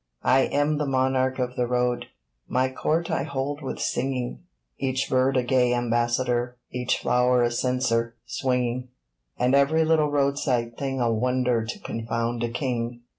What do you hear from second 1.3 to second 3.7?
of the Road! My court I hold